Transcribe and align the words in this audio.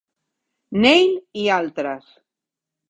Neale 0.85 1.43
i 1.43 1.47
altres. 1.59 2.13